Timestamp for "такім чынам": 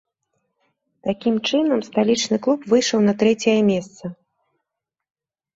1.07-1.83